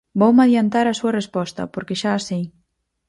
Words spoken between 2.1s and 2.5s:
a sei.